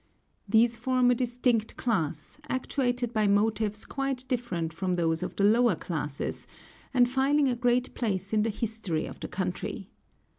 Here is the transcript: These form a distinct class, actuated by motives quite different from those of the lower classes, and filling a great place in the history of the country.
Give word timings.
These 0.49 0.77
form 0.77 1.11
a 1.11 1.13
distinct 1.13 1.77
class, 1.77 2.39
actuated 2.49 3.13
by 3.13 3.27
motives 3.27 3.85
quite 3.85 4.27
different 4.27 4.73
from 4.73 4.95
those 4.95 5.21
of 5.21 5.35
the 5.35 5.43
lower 5.43 5.75
classes, 5.75 6.47
and 6.91 7.07
filling 7.07 7.47
a 7.47 7.55
great 7.55 7.93
place 7.93 8.33
in 8.33 8.41
the 8.41 8.49
history 8.49 9.05
of 9.05 9.19
the 9.19 9.27
country. 9.27 9.89